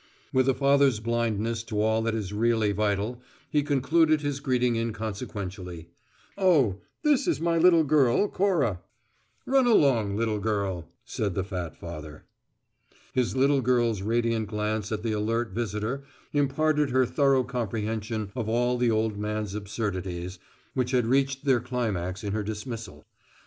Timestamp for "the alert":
15.03-15.51